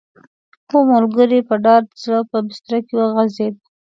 [0.71, 3.55] هر ملګری په ډاډه زړه په بستره کې وغځېد.